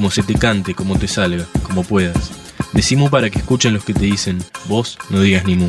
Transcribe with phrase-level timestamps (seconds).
[0.00, 2.30] como se te cante, como te salga, como puedas.
[2.72, 5.68] Decimu para que escuchen los que te dicen, vos no digas ni mu.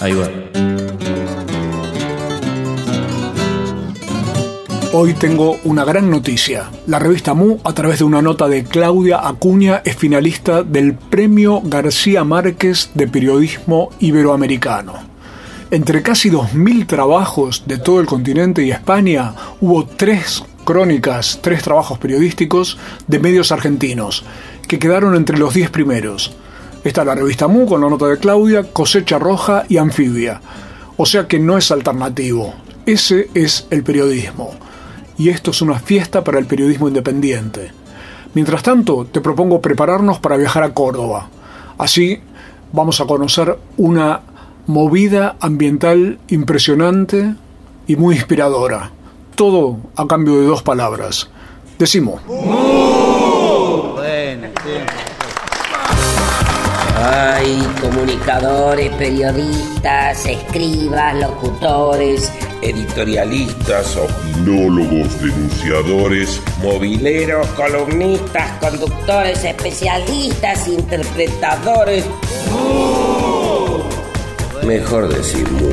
[0.00, 0.30] Ahí va.
[4.94, 6.70] Hoy tengo una gran noticia.
[6.86, 11.60] La revista Mu, a través de una nota de Claudia Acuña, es finalista del Premio
[11.62, 15.17] García Márquez de Periodismo Iberoamericano.
[15.70, 21.98] Entre casi 2.000 trabajos de todo el continente y España, hubo tres crónicas, tres trabajos
[21.98, 24.24] periodísticos de medios argentinos,
[24.66, 26.34] que quedaron entre los 10 primeros.
[26.84, 30.40] Está la revista Mu con la nota de Claudia, Cosecha Roja y Anfibia.
[30.96, 32.54] O sea que no es alternativo.
[32.86, 34.52] Ese es el periodismo.
[35.18, 37.72] Y esto es una fiesta para el periodismo independiente.
[38.32, 41.28] Mientras tanto, te propongo prepararnos para viajar a Córdoba.
[41.76, 42.22] Así
[42.72, 44.22] vamos a conocer una
[44.68, 47.34] movida ambiental impresionante
[47.86, 48.92] y muy inspiradora.
[49.34, 51.30] Todo a cambio de dos palabras.
[51.78, 52.20] Decimos.
[57.00, 62.30] Hay comunicadores, periodistas, escribas, locutores,
[62.60, 72.04] editorialistas, opinólogos, denunciadores, mobileros, columnistas, conductores, especialistas, interpretadores.
[74.64, 75.68] Mejor decir mu.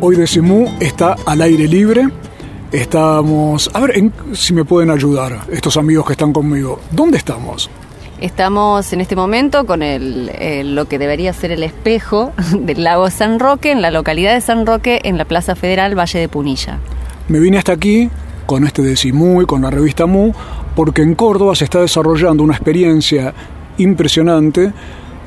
[0.00, 2.08] Hoy Decimú está al aire libre.
[2.72, 3.70] Estamos.
[3.74, 6.80] A ver en- si me pueden ayudar, estos amigos que están conmigo.
[6.90, 7.68] ¿Dónde estamos?
[8.20, 13.10] Estamos en este momento con el, eh, lo que debería ser el espejo del lago
[13.10, 16.78] San Roque, en la localidad de San Roque, en la Plaza Federal, Valle de Punilla.
[17.28, 18.10] Me vine hasta aquí
[18.46, 20.32] con este Decimú y con la revista Mu
[20.74, 23.34] porque en Córdoba se está desarrollando una experiencia
[23.78, 24.72] impresionante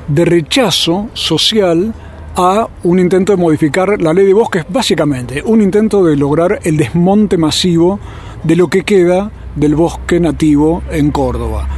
[0.08, 1.92] de rechazo social
[2.36, 6.76] a un intento de modificar la ley de bosques, básicamente un intento de lograr el
[6.76, 8.00] desmonte masivo
[8.42, 11.68] de lo que queda del bosque nativo en Córdoba.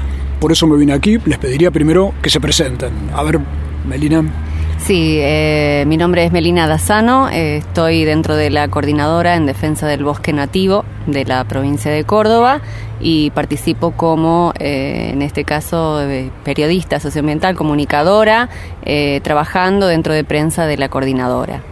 [0.40, 2.92] Por eso me vine aquí, les pediría primero que se presenten.
[3.14, 3.38] A ver,
[3.86, 4.45] Melina.
[4.86, 9.88] Sí, eh, mi nombre es Melina Dazano, eh, estoy dentro de la coordinadora en defensa
[9.88, 12.60] del bosque nativo de la provincia de Córdoba
[13.00, 18.48] y participo como, eh, en este caso, eh, periodista socioambiental, comunicadora,
[18.84, 21.62] eh, trabajando dentro de prensa de la coordinadora.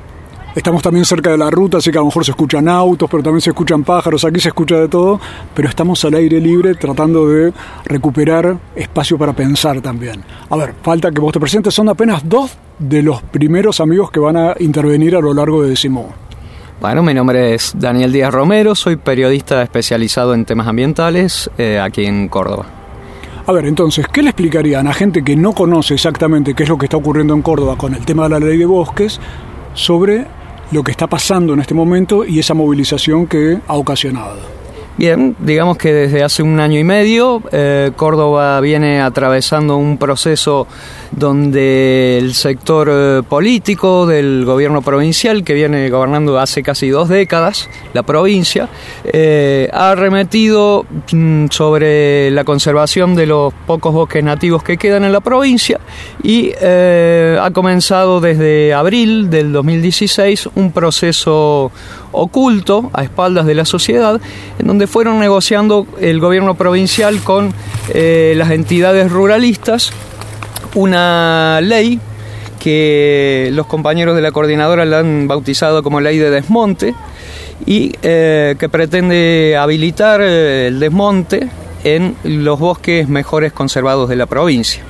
[0.55, 3.25] Estamos también cerca de la ruta, así que a lo mejor se escuchan autos, pero
[3.25, 5.21] también se escuchan pájaros, aquí se escucha de todo,
[5.53, 7.53] pero estamos al aire libre tratando de
[7.87, 10.23] recuperar espacio para pensar también.
[10.49, 14.21] A ver, falta que vos te presentes, son apenas dos de los primeros amigos que
[14.21, 16.13] van a intervenir a lo largo de Decimo.
[16.81, 22.05] Bueno, mi nombre es Daniel Díaz Romero, soy periodista especializado en temas ambientales eh, aquí
[22.05, 22.67] en Córdoba.
[23.47, 26.79] A ver, entonces, ¿qué le explicarían a gente que no conoce exactamente qué es lo
[26.79, 29.21] que está ocurriendo en Córdoba con el tema de la ley de bosques
[29.75, 30.27] sobre
[30.71, 34.64] lo que está pasando en este momento y esa movilización que ha ocasionado?
[34.97, 40.69] Bien, digamos que desde hace un año y medio eh, Córdoba viene atravesando un proceso
[41.11, 47.69] donde el sector eh, político del gobierno provincial, que viene gobernando hace casi dos décadas
[47.93, 48.69] la provincia,
[49.05, 55.11] eh, ha arremetido mm, sobre la conservación de los pocos bosques nativos que quedan en
[55.11, 55.81] la provincia
[56.23, 61.73] y ha comenzado desde abril del 2016 un proceso
[62.13, 64.21] oculto a espaldas de la sociedad
[64.59, 67.53] en donde fueron negociando el gobierno provincial con
[67.93, 69.93] eh, las entidades ruralistas
[70.75, 72.01] una ley
[72.59, 76.95] que los compañeros de la coordinadora la han bautizado como ley de desmonte
[77.67, 81.49] y eh, que pretende habilitar eh, el desmonte
[81.85, 84.83] en los bosques mejores conservados de la provincia.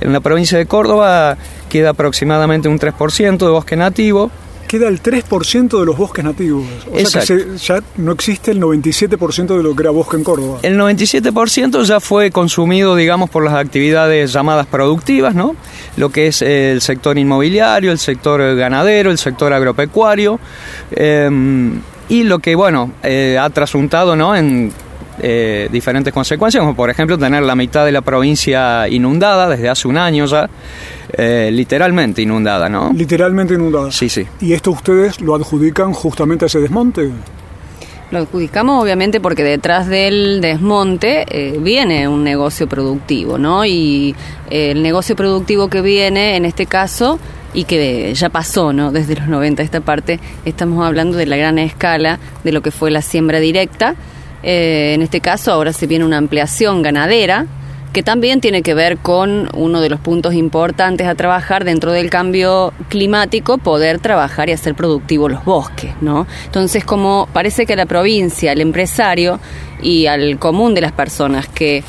[0.00, 1.36] En la provincia de Córdoba
[1.68, 4.30] queda aproximadamente un 3% de bosque nativo,
[4.72, 6.64] Queda el 3% de los bosques nativos.
[6.90, 10.24] O sea que se- ya no existe el 97% de lo que era bosque en
[10.24, 10.60] Córdoba.
[10.62, 15.54] El 97% ya fue consumido, digamos, por las actividades llamadas productivas, ¿no?
[15.98, 20.40] Lo que es el sector inmobiliario, el sector eh, ganadero, el sector agropecuario,
[20.92, 21.28] eh,
[22.08, 24.34] y lo que, bueno, eh, ha trasuntado, ¿no?
[24.34, 24.72] En
[25.20, 29.88] eh, diferentes consecuencias, como por ejemplo tener la mitad de la provincia inundada desde hace
[29.88, 30.48] un año ya,
[31.12, 32.92] eh, literalmente inundada, ¿no?
[32.94, 33.90] Literalmente inundada.
[33.90, 34.26] Sí, sí.
[34.40, 37.10] ¿Y esto ustedes lo adjudican justamente a ese desmonte?
[38.12, 43.64] Lo adjudicamos obviamente porque detrás del desmonte eh, viene un negocio productivo, ¿no?
[43.64, 44.14] Y
[44.50, 47.18] eh, el negocio productivo que viene, en este caso,
[47.54, 48.92] y que ya pasó, ¿no?
[48.92, 52.90] Desde los 90 esta parte, estamos hablando de la gran escala de lo que fue
[52.90, 53.94] la siembra directa.
[54.42, 57.46] Eh, en este caso ahora se viene una ampliación ganadera,
[57.92, 62.08] que también tiene que ver con uno de los puntos importantes a trabajar dentro del
[62.08, 66.26] cambio climático, poder trabajar y hacer productivos los bosques, ¿no?
[66.46, 69.40] Entonces, como parece que la provincia, el empresario
[69.82, 71.84] y al común de las personas que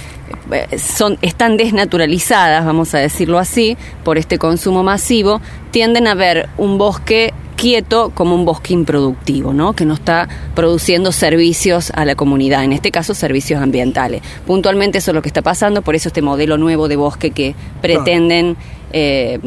[0.52, 5.42] eh, son, están desnaturalizadas, vamos a decirlo así, por este consumo masivo,
[5.72, 9.72] tienden a ver un bosque quieto como un bosque improductivo, ¿no?
[9.72, 14.22] que no está produciendo servicios a la comunidad, en este caso servicios ambientales.
[14.46, 17.56] Puntualmente eso es lo que está pasando, por eso este modelo nuevo de bosque que
[17.82, 18.58] pretenden
[18.92, 19.40] eh,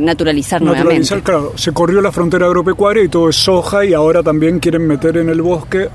[0.00, 1.22] naturalizar, nuevamente.
[1.22, 5.16] Claro, se corrió la frontera agropecuaria y todo es soja y ahora también quieren meter
[5.16, 5.88] en el bosque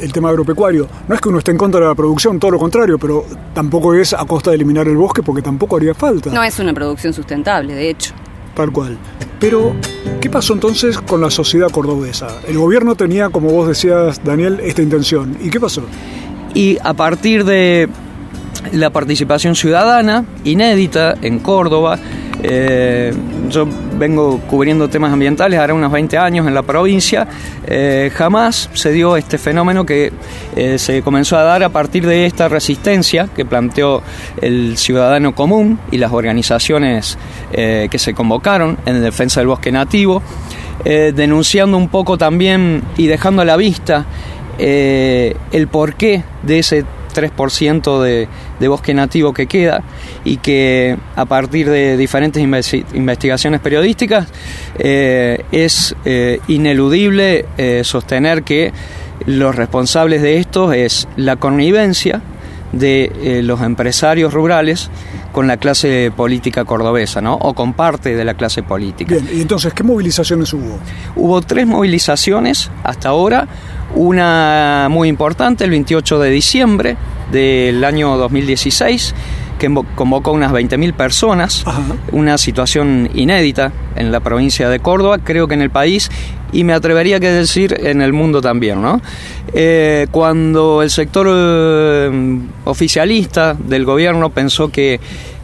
[0.00, 0.88] el tema agropecuario.
[1.06, 3.24] No es que uno esté en contra de la producción, todo lo contrario, pero
[3.54, 6.30] tampoco es a costa de eliminar el bosque porque tampoco haría falta.
[6.30, 8.12] No es una producción sustentable, de hecho.
[8.54, 8.98] Tal cual.
[9.40, 9.74] Pero,
[10.20, 12.28] ¿qué pasó entonces con la sociedad cordobesa?
[12.46, 15.36] El gobierno tenía, como vos decías, Daniel, esta intención.
[15.40, 15.82] ¿Y qué pasó?
[16.54, 17.88] Y a partir de
[18.72, 21.98] la participación ciudadana inédita en Córdoba,
[22.42, 23.12] eh,
[23.52, 23.66] yo
[23.98, 27.28] vengo cubriendo temas ambientales ahora unos 20 años en la provincia.
[27.66, 30.12] Eh, jamás se dio este fenómeno que
[30.56, 34.02] eh, se comenzó a dar a partir de esta resistencia que planteó
[34.40, 37.18] el ciudadano común y las organizaciones
[37.52, 40.22] que se convocaron en defensa del bosque nativo,
[40.84, 44.06] denunciando un poco también y dejando a la vista
[44.58, 48.28] el porqué de ese 3% de,
[48.58, 49.82] de, bosque nativo que queda
[50.24, 54.28] y que a partir de diferentes investigaciones periodísticas
[54.78, 58.72] eh, es eh, ineludible eh, sostener que
[59.26, 62.22] los responsables de esto es la connivencia
[62.72, 64.90] de los empresarios rurales
[65.32, 67.34] con la clase política cordobesa, ¿no?
[67.34, 69.14] O con parte de la clase política.
[69.14, 70.78] Bien, y entonces, ¿qué movilizaciones hubo?
[71.16, 73.46] Hubo tres movilizaciones hasta ahora.
[73.94, 76.96] Una muy importante el 28 de diciembre
[77.30, 79.14] del año 2016
[79.58, 81.64] que convocó unas 20.000 personas,
[82.10, 86.10] una situación inédita en la provincia de Córdoba, creo que en el país
[86.52, 89.00] y me atrevería a decir en el mundo también, ¿no?
[89.54, 94.98] Eh, cuando el sector eh, oficialista del gobierno pensó que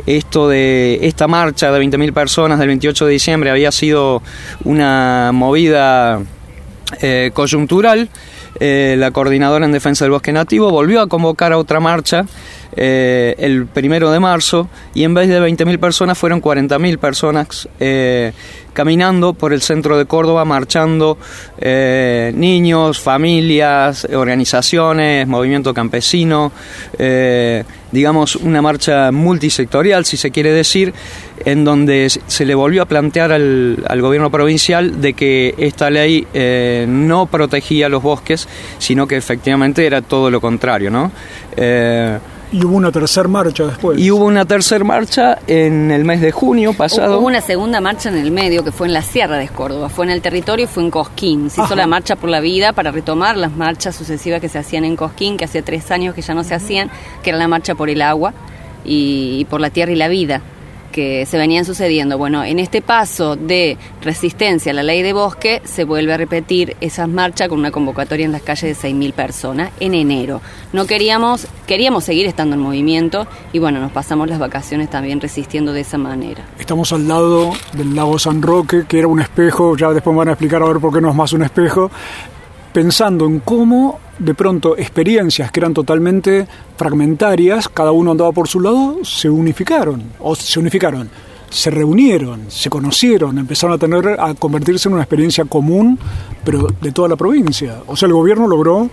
[0.04, 4.22] esto de esta marcha de 20.000 personas del 28 de diciembre había sido
[4.64, 6.20] una movida
[7.00, 8.08] eh, coyuntural,
[8.60, 12.26] eh, la coordinadora en defensa del bosque nativo volvió a convocar a otra marcha
[12.80, 18.30] eh, el primero de marzo y en vez de 20.000 personas fueron 40.000 personas eh,
[18.72, 21.18] caminando por el centro de Córdoba, marchando
[21.60, 26.52] niños, familias, organizaciones, movimiento campesino,
[27.90, 30.94] digamos una marcha multisectorial si se quiere decir,
[31.44, 36.24] en donde se le volvió a plantear al, al gobierno provincial de que esta ley
[36.86, 38.46] no protegía los bosques
[38.78, 41.10] sino que efectivamente era todo lo contrario, ¿no?
[42.50, 43.98] Y hubo una tercera marcha después.
[43.98, 47.18] Y hubo una tercera marcha en el mes de junio pasado.
[47.18, 49.88] Hubo una segunda marcha en el medio que fue en la Sierra de Córdoba.
[49.88, 51.50] Fue en el territorio y fue en Cosquín.
[51.50, 54.84] Se hizo la marcha por la vida para retomar las marchas sucesivas que se hacían
[54.84, 56.90] en Cosquín, que hace tres años que ya no se hacían,
[57.22, 58.32] que era la marcha por el agua
[58.84, 60.40] y por la tierra y la vida
[60.98, 62.18] que se venían sucediendo.
[62.18, 66.76] Bueno, en este paso de resistencia a la ley de bosque se vuelve a repetir
[66.80, 70.40] esas marchas con una convocatoria en las calles de 6.000 personas en enero.
[70.72, 75.72] No queríamos, queríamos seguir estando en movimiento y bueno, nos pasamos las vacaciones también resistiendo
[75.72, 76.44] de esa manera.
[76.58, 80.32] Estamos al lado del lago San Roque, que era un espejo, ya después van a
[80.32, 81.92] explicar a ver por qué no es más un espejo,
[82.72, 86.46] pensando en cómo de pronto experiencias que eran totalmente
[86.76, 91.08] fragmentarias, cada uno andaba por su lado, se unificaron, o se unificaron,
[91.50, 95.98] se reunieron, se conocieron, empezaron a tener, a convertirse en una experiencia común,
[96.44, 97.78] pero de toda la provincia.
[97.86, 98.90] O sea, el gobierno logró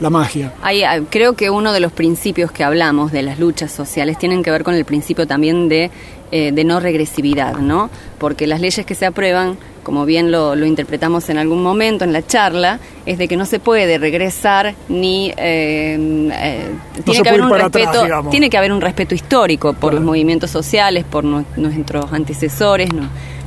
[0.00, 0.52] la magia.
[0.62, 0.72] Ah,
[1.10, 4.64] creo que uno de los principios que hablamos de las luchas sociales tienen que ver
[4.64, 5.90] con el principio también de,
[6.32, 7.90] eh, de no regresividad, ¿no?
[8.18, 12.26] Porque las leyes que se aprueban como bien lo, interpretamos en algún momento en la
[12.26, 16.70] charla, es de que no se puede regresar ni eh, eh,
[17.04, 21.04] tiene que haber un respeto, tiene que haber un respeto histórico por los movimientos sociales,
[21.04, 22.88] por nuestros antecesores,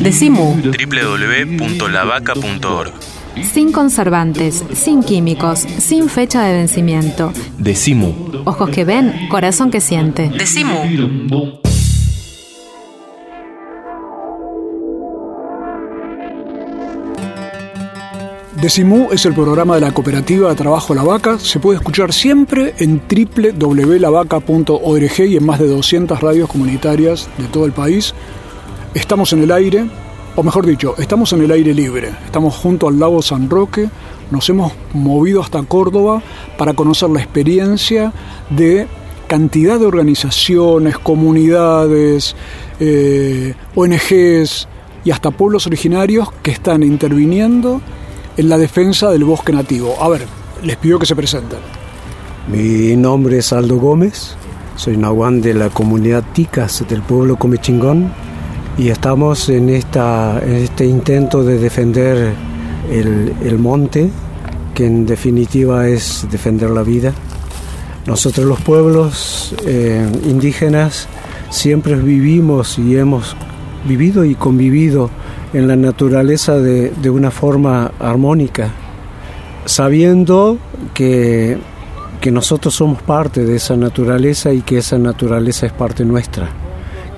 [0.00, 0.54] Decimu.
[0.54, 2.92] www.lavaca.org.
[3.52, 7.32] Sin conservantes, sin químicos, sin fecha de vencimiento.
[7.58, 8.14] Decimu.
[8.44, 10.28] Ojos que ven, corazón que siente.
[10.28, 11.58] Decimu.
[18.60, 21.38] Decimú es el programa de la cooperativa de trabajo La Vaca.
[21.38, 27.64] Se puede escuchar siempre en www.lavaca.org y en más de 200 radios comunitarias de todo
[27.64, 28.12] el país.
[28.94, 29.86] Estamos en el aire,
[30.34, 32.10] o mejor dicho, estamos en el aire libre.
[32.24, 33.88] Estamos junto al lago San Roque.
[34.32, 36.20] Nos hemos movido hasta Córdoba
[36.58, 38.12] para conocer la experiencia
[38.50, 38.88] de
[39.28, 42.34] cantidad de organizaciones, comunidades,
[42.80, 44.66] eh, ONGs
[45.04, 47.80] y hasta pueblos originarios que están interviniendo
[48.36, 49.94] en la defensa del bosque nativo.
[50.00, 50.26] A ver,
[50.64, 51.60] les pido que se presenten.
[52.48, 54.34] Mi nombre es Aldo Gómez,
[54.74, 58.12] soy nahuán de la comunidad Ticas del pueblo Comechingón
[58.80, 62.32] y estamos en, esta, en este intento de defender
[62.90, 64.08] el, el monte,
[64.74, 67.12] que en definitiva es defender la vida.
[68.06, 71.08] Nosotros los pueblos eh, indígenas
[71.50, 73.36] siempre vivimos y hemos
[73.86, 75.10] vivido y convivido
[75.52, 78.70] en la naturaleza de, de una forma armónica,
[79.66, 80.56] sabiendo
[80.94, 81.58] que,
[82.22, 86.48] que nosotros somos parte de esa naturaleza y que esa naturaleza es parte nuestra,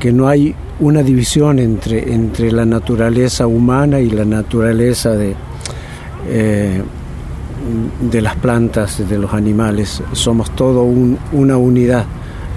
[0.00, 5.34] que no hay una división entre, entre la naturaleza humana y la naturaleza de,
[6.28, 6.82] eh,
[8.00, 12.04] de las plantas, de los animales, somos todo un, una unidad,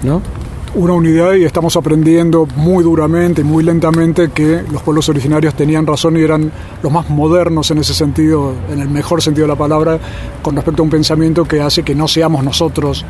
[0.02, 0.22] ¿no?
[0.76, 5.86] una unidad y estamos aprendiendo muy duramente y muy lentamente que los pueblos originarios tenían
[5.86, 9.58] razón y eran los más modernos en ese sentido, en el mejor sentido de la
[9.58, 9.98] palabra,
[10.42, 13.06] con respecto a un pensamiento que hace que no seamos nosotros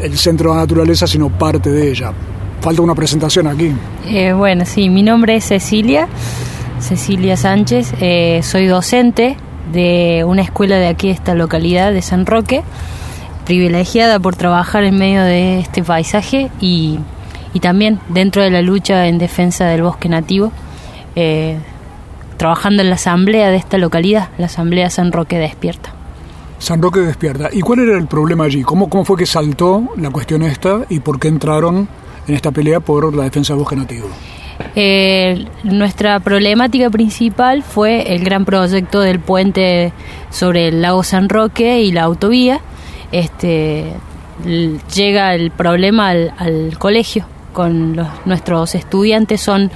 [0.00, 2.12] el centro de la naturaleza, sino parte de ella.
[2.60, 3.72] Falta una presentación aquí.
[4.06, 6.08] Eh, bueno, sí, mi nombre es Cecilia,
[6.78, 9.36] Cecilia Sánchez, eh, soy docente
[9.72, 12.62] de una escuela de aquí, de esta localidad de San Roque
[13.50, 17.00] privilegiada por trabajar en medio de este paisaje y,
[17.52, 20.52] y también dentro de la lucha en defensa del bosque nativo,
[21.16, 21.58] eh,
[22.36, 25.92] trabajando en la asamblea de esta localidad, la asamblea San Roque Despierta.
[26.58, 27.48] San Roque Despierta.
[27.52, 28.62] ¿Y cuál era el problema allí?
[28.62, 31.88] ¿Cómo, ¿Cómo fue que saltó la cuestión esta y por qué entraron
[32.30, 34.08] en esta pelea por la defensa del bosque nativo?
[34.76, 39.92] Eh, nuestra problemática principal fue el gran proyecto del puente
[40.30, 42.60] sobre el lago San Roque y la autovía,
[43.10, 43.92] este,
[44.94, 49.40] llega el problema al, colegio con nuestros estudiantes.
[49.40, 49.72] Son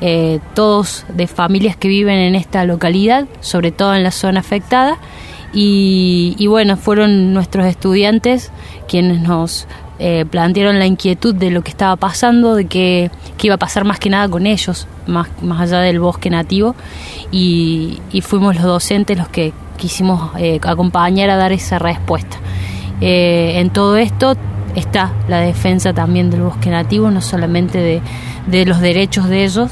[0.00, 4.96] eh, todos de familias que viven en esta localidad, sobre todo en la zona afectada,
[5.52, 8.50] y, y bueno, fueron nuestros estudiantes
[8.86, 9.66] quienes nos
[9.98, 13.84] eh, plantearon la inquietud de lo que estaba pasando, de que, que, iba a pasar
[13.84, 16.74] más que nada con ellos, más, más allá del bosque nativo,
[17.30, 22.36] y, y fuimos los docentes los que quisimos eh, acompañar a dar esa respuesta.
[23.00, 24.36] Eh, en todo esto
[24.74, 28.00] está la defensa también del bosque nativo, no solamente de,
[28.46, 29.70] de los derechos de ellos,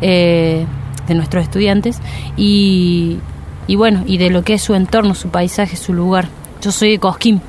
[0.00, 0.66] de
[1.14, 2.00] nuestros estudiantes
[2.36, 3.18] y,
[3.66, 6.28] y bueno, y de lo que es su entorno, su paisaje, su lugar.
[6.62, 7.40] Yo soy de Cosquín,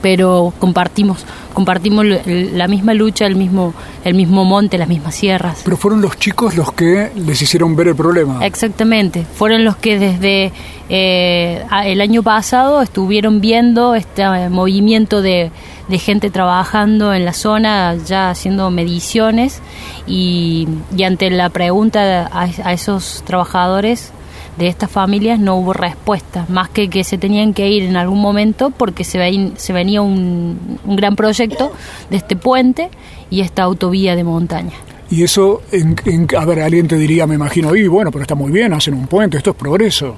[0.00, 3.74] pero compartimos compartimos la misma lucha, el mismo
[4.04, 5.60] el mismo monte, las mismas sierras.
[5.64, 8.44] Pero fueron los chicos los que les hicieron ver el problema.
[8.44, 10.52] Exactamente, fueron los que desde
[10.88, 15.50] eh, el año pasado estuvieron viendo este movimiento de,
[15.88, 19.60] de, gente trabajando en la zona, ya haciendo mediciones
[20.06, 24.12] y, y ante la pregunta a, a esos trabajadores
[24.56, 28.20] de estas familias no hubo respuesta, más que que se tenían que ir en algún
[28.20, 31.72] momento porque se, se venía un, un gran proyecto
[32.10, 32.90] de este puente
[33.30, 34.74] y esta autovía de montaña.
[35.10, 35.94] Y eso, en,
[36.38, 39.06] a ver, alguien te diría, me imagino, y bueno, pero está muy bien, hacen un
[39.06, 40.16] puente, esto es progreso.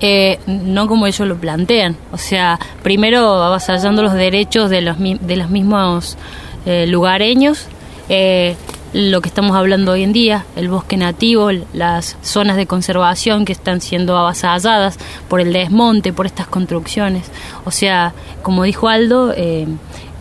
[0.00, 1.96] Eh, no como ellos lo plantean.
[2.12, 6.16] O sea, primero avasallando los derechos de los, de los mismos
[6.64, 7.66] eh, lugareños,
[8.08, 8.56] eh,
[8.96, 13.52] lo que estamos hablando hoy en día, el bosque nativo, las zonas de conservación que
[13.52, 14.98] están siendo avasalladas
[15.28, 17.30] por el desmonte, por estas construcciones.
[17.66, 19.66] O sea, como dijo Aldo, eh,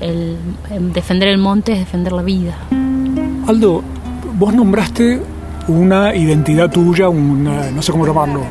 [0.02, 0.38] el,
[0.94, 2.58] defender el monte es defender la vida.
[3.48, 3.82] Aldo,
[4.38, 5.22] vos nombraste
[5.70, 8.42] una identidad tuya, una, no sé cómo llamarlo,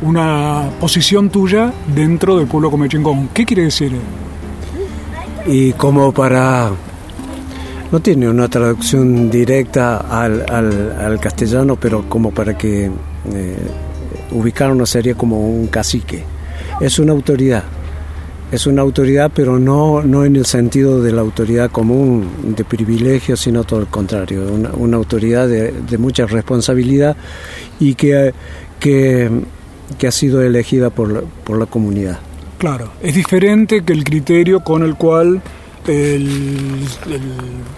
[0.00, 3.28] una posición tuya dentro del pueblo comechingón.
[3.34, 3.92] ¿Qué quiere decir?
[5.46, 6.70] Y como para
[7.90, 13.56] no tiene una traducción directa al, al, castellano, pero como para que eh,
[14.32, 16.22] ubicarlo sería como un cacique.
[16.80, 17.64] Es una autoridad,
[18.52, 23.36] es una autoridad, pero no, no en el sentido de la autoridad común de privilegio,
[23.36, 27.16] sino todo el contrario, una, una autoridad de, de, mucha responsabilidad
[27.80, 28.34] y que,
[28.78, 29.30] que,
[29.98, 32.18] que ha sido elegida por por la comunidad.
[32.58, 35.40] Claro, es diferente que el criterio con el cual
[35.88, 36.86] el,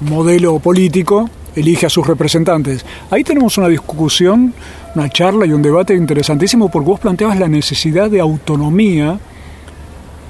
[0.01, 2.85] modelo político elige a sus representantes.
[3.11, 4.55] Ahí tenemos una discusión,
[4.95, 9.19] una charla y un debate interesantísimo porque vos planteabas la necesidad de autonomía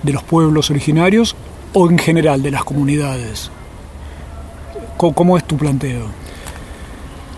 [0.03, 1.37] de los pueblos originarios
[1.73, 3.51] o en general de las comunidades.
[4.97, 6.07] ¿Cómo, es tu planteo?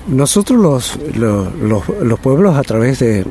[0.09, 3.25] Nosotros los, los, los, pueblos a través de,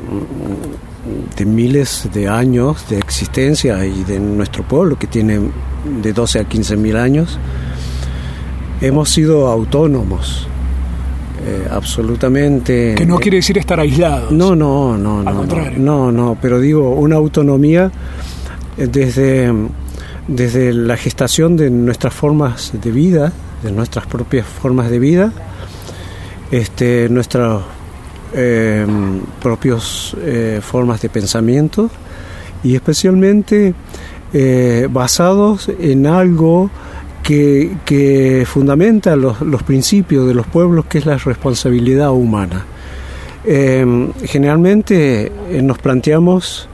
[1.36, 5.38] de miles de años de existencia y de nuestro pueblo que tiene
[5.84, 7.38] de 12 a 15 mil años,
[8.80, 10.46] hemos sido autónomos.
[11.44, 12.94] Eh, absolutamente.
[12.96, 14.30] Que no quiere decir estar aislados.
[14.30, 15.44] No, no, no, no,
[15.76, 17.90] no, no, pero digo una autonomía
[18.76, 19.52] desde,
[20.28, 25.32] desde la gestación de nuestras formas de vida, de nuestras propias formas de vida,
[26.52, 27.62] este, nuestras
[28.34, 28.86] eh,
[29.40, 31.90] propias eh, formas de pensamiento
[32.62, 33.74] y especialmente
[34.34, 36.70] eh, basados en algo
[37.22, 42.64] que, fundamenta los, principios de los pueblos, que es la responsabilidad humana.
[43.44, 46.68] Eh, generalmente eh, nos planteamos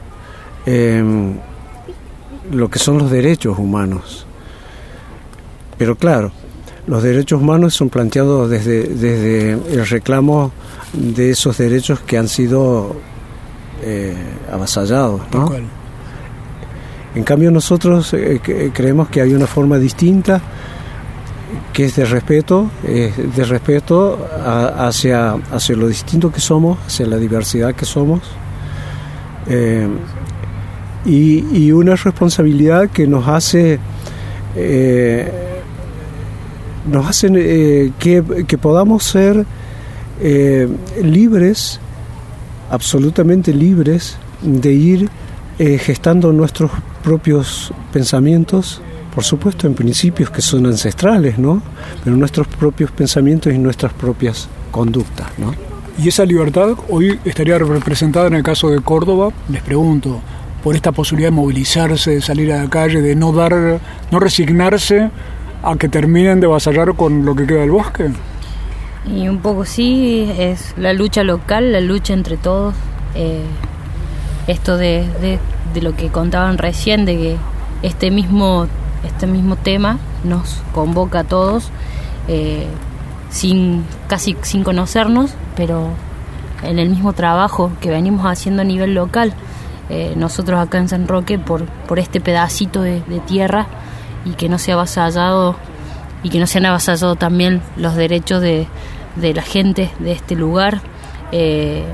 [2.51, 4.27] lo que son los derechos humanos,
[5.79, 6.31] pero claro,
[6.85, 10.51] los derechos humanos son planteados desde, desde el reclamo
[10.93, 12.95] de esos derechos que han sido
[14.51, 15.21] avasallados.
[15.33, 15.78] ¿no?
[17.15, 18.39] En cambio nosotros eh,
[18.73, 20.41] creemos que hay una forma distinta
[21.73, 27.73] que es de respeto, de respeto hacia, hacia lo distinto que somos, hacia la diversidad
[27.73, 28.21] que somos,
[29.47, 29.87] eh,
[31.05, 33.79] y, una responsabilidad que nos hace,
[34.55, 35.31] eh,
[36.91, 39.45] nos hace que, que, podamos ser
[41.01, 41.79] libres,
[42.69, 45.09] absolutamente libres, de ir
[45.59, 46.71] gestando nuestros
[47.03, 48.81] propios pensamientos,
[49.13, 51.61] por supuesto en principios que son ancestrales, ¿no?
[52.03, 55.53] Pero nuestros propios pensamientos y nuestras propias conductas, ¿no?
[56.01, 60.21] Y esa libertad hoy estaría representada en el caso de Córdoba, les pregunto,
[60.63, 63.79] por esta posibilidad de movilizarse, de salir a la calle, de no dar,
[64.11, 65.09] no resignarse
[65.61, 68.11] a que terminen de vasallar con lo que queda del bosque.
[69.13, 72.75] Y un poco sí, es la lucha local, la lucha entre todos,
[73.15, 73.43] eh,
[74.47, 75.39] esto de, de
[75.73, 77.37] de lo que contaban recién, de que
[77.81, 78.67] este mismo,
[79.05, 81.69] este mismo tema nos convoca a todos,
[82.27, 82.67] eh,
[83.29, 85.89] sin, casi sin conocernos, pero
[86.63, 89.33] en el mismo trabajo que venimos haciendo a nivel local.
[89.89, 93.67] Eh, nosotros acá en San Roque, por, por este pedacito de, tierra
[94.23, 95.55] y que no se ha avasallado
[96.21, 98.67] y que no se han avasallado también los derechos de,
[99.15, 100.81] de la gente de este lugar
[101.31, 101.85] eh,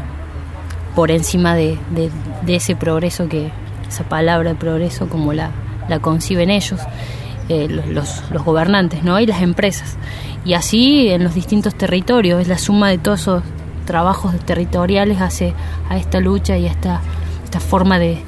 [0.95, 3.51] por encima de, de, ese progreso que,
[3.87, 5.51] esa palabra de progreso como la,
[5.87, 6.79] la conciben ellos,
[7.49, 9.19] eh, los, los, gobernantes ¿no?
[9.19, 9.97] y las empresas.
[10.43, 13.43] Y así en los distintos territorios, es la suma de todos esos
[13.85, 15.53] trabajos territoriales hace
[15.89, 17.01] a esta lucha y a esta,
[17.43, 18.23] esta forma de,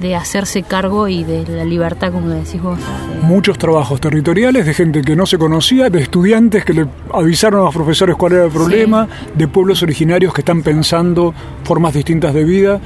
[0.00, 2.78] de hacerse cargo y de la libertad, como decís vos.
[3.22, 7.64] Muchos trabajos territoriales de gente que no se conocía, de estudiantes que le avisaron a
[7.64, 11.34] los profesores cuál era el problema, de pueblos originarios que están pensando
[11.64, 12.80] formas distintas de vida.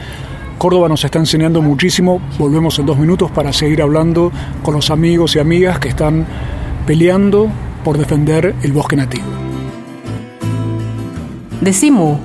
[0.59, 2.21] Córdoba nos está enseñando muchísimo.
[2.39, 6.27] Volvemos en dos minutos para seguir hablando con los amigos y amigas que están
[6.87, 7.51] peleando
[7.83, 9.27] por defender el bosque nativo.
[11.61, 12.19] Decimu.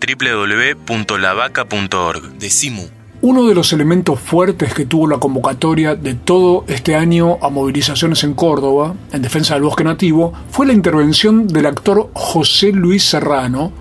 [0.00, 2.38] www.lavaca.org.
[2.38, 2.99] Decimu.
[3.22, 8.24] Uno de los elementos fuertes que tuvo la convocatoria de todo este año a movilizaciones
[8.24, 13.72] en Córdoba, en defensa del bosque nativo, fue la intervención del actor José Luis Serrano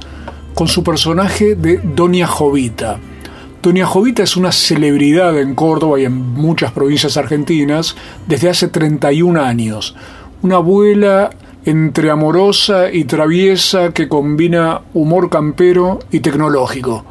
[0.54, 3.00] con su personaje de Doña Jovita.
[3.64, 7.96] Doña Jovita es una celebridad en Córdoba y en muchas provincias argentinas
[8.28, 9.96] desde hace 31 años.
[10.42, 11.30] Una abuela
[11.64, 17.06] entre amorosa y traviesa que combina humor campero y tecnológico.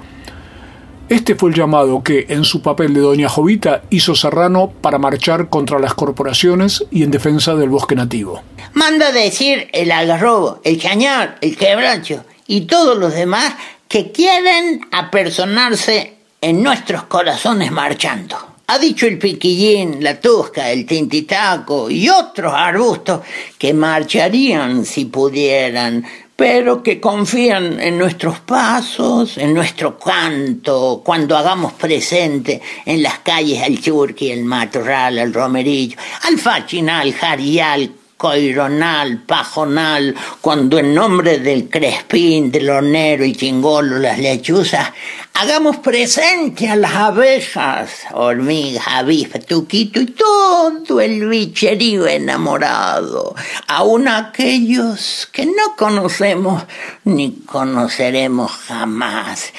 [1.08, 5.48] Este fue el llamado que, en su papel de Doña Jovita, hizo Serrano para marchar
[5.48, 8.42] contra las corporaciones y en defensa del bosque nativo.
[8.74, 13.54] Manda decir el algarrobo, el chañar, el quebracho y todos los demás
[13.88, 18.36] que quieren apersonarse en nuestros corazones marchando.
[18.66, 23.22] Ha dicho el piquillín, la tusca, el tintitaco y otros arbustos
[23.56, 26.04] que marcharían si pudieran,
[26.38, 33.60] pero que confían en nuestros pasos, en nuestro canto, cuando hagamos presente en las calles
[33.60, 41.70] al churqui, el matorral, el romerillo, al fachinal, jarial, coironal, pajonal, cuando en nombre del
[41.70, 44.90] crespín, del hornero y chingolo, las lechuzas,
[45.34, 53.36] hagamos presente a las abejas, hormigas, avispas, tuquito y todo el bicherío enamorado,
[53.68, 56.64] aun aquellos que no conocemos
[57.04, 59.52] ni conoceremos jamás.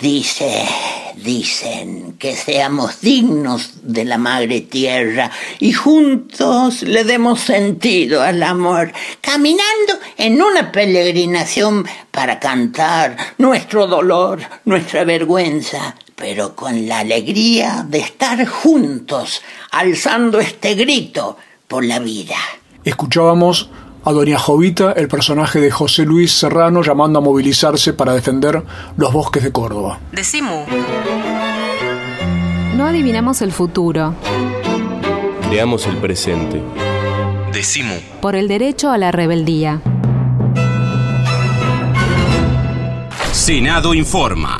[0.00, 0.66] Dice,
[1.16, 8.92] dicen que seamos dignos de la madre tierra y juntos le demos sentido al amor,
[9.20, 17.98] caminando en una peregrinación para cantar nuestro dolor, nuestra vergüenza, pero con la alegría de
[17.98, 21.36] estar juntos, alzando este grito
[21.68, 22.36] por la vida.
[22.84, 23.70] Escuchábamos
[24.04, 28.62] a Doña Jovita, el personaje de José Luis Serrano, llamando a movilizarse para defender
[28.96, 29.98] los bosques de Córdoba.
[30.12, 30.64] Decimu.
[32.76, 34.14] No adivinamos el futuro.
[35.48, 36.62] Creamos el presente.
[37.52, 37.94] Decimu.
[38.20, 39.80] Por el derecho a la rebeldía.
[43.32, 44.58] Senado informa.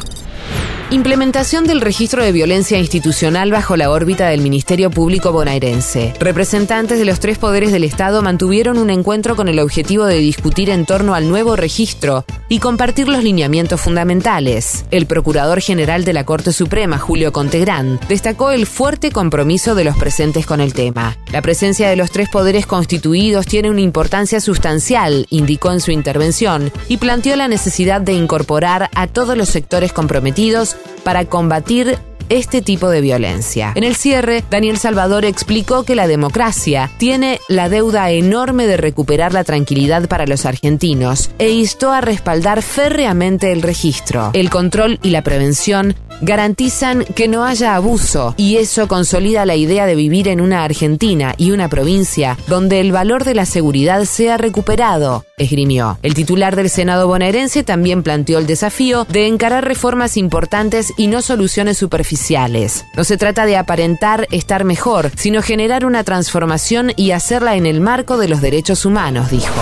[0.94, 6.14] Implementación del registro de violencia institucional bajo la órbita del Ministerio Público bonaerense.
[6.20, 10.70] Representantes de los tres poderes del Estado mantuvieron un encuentro con el objetivo de discutir
[10.70, 14.84] en torno al nuevo registro y compartir los lineamientos fundamentales.
[14.92, 19.96] El Procurador General de la Corte Suprema, Julio Contegrán, destacó el fuerte compromiso de los
[19.96, 21.16] presentes con el tema.
[21.32, 26.70] La presencia de los tres poderes constituidos tiene una importancia sustancial, indicó en su intervención,
[26.86, 32.88] y planteó la necesidad de incorporar a todos los sectores comprometidos para combatir este tipo
[32.88, 33.72] de violencia.
[33.74, 39.32] En el cierre, Daniel Salvador explicó que la democracia tiene la deuda enorme de recuperar
[39.32, 44.30] la tranquilidad para los argentinos e instó a respaldar férreamente el registro.
[44.32, 49.86] El control y la prevención garantizan que no haya abuso y eso consolida la idea
[49.86, 54.36] de vivir en una Argentina y una provincia donde el valor de la seguridad sea
[54.36, 55.98] recuperado, esgrimió.
[56.02, 61.22] El titular del Senado bonaerense también planteó el desafío de encarar reformas importantes y no
[61.22, 62.84] soluciones superficiales.
[62.96, 67.80] No se trata de aparentar estar mejor, sino generar una transformación y hacerla en el
[67.80, 69.60] marco de los derechos humanos, dijo.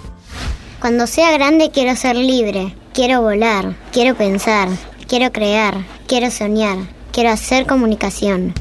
[0.80, 4.70] Cuando sea grande quiero ser libre, quiero volar, quiero pensar,
[5.08, 6.78] quiero crear, quiero soñar,
[7.12, 8.54] quiero hacer comunicación.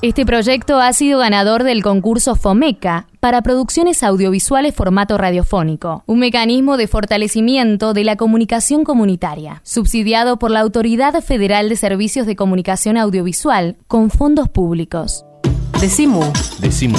[0.00, 6.76] Este proyecto ha sido ganador del concurso FOMECA para producciones audiovisuales formato radiofónico, un mecanismo
[6.76, 12.96] de fortalecimiento de la comunicación comunitaria, subsidiado por la Autoridad Federal de Servicios de Comunicación
[12.96, 15.24] Audiovisual con fondos públicos.
[15.80, 16.22] Decimu.
[16.60, 16.98] Decimu.